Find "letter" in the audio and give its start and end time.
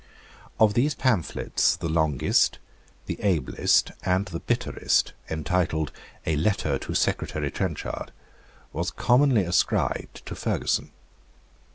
6.37-6.79